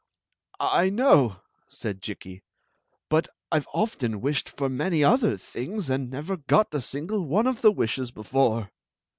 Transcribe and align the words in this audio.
"I 0.59 0.89
know," 0.89 1.41
said 1.67 2.01
Jikki. 2.01 2.41
«But 3.11 3.27
I 3.51 3.59
Ve 3.59 3.67
often 3.71 4.19
wished 4.19 4.49
for 4.49 4.67
many 4.67 5.03
other 5.03 5.37
things— 5.37 5.87
and 5.91 6.09
never 6.09 6.37
got 6.37 6.73
a 6.73 6.81
single 6.81 7.23
one 7.27 7.45
of 7.45 7.61
the 7.61 7.71
wishes 7.71 8.09
before!" 8.09 8.71